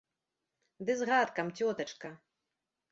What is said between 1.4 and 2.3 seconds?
цётачка.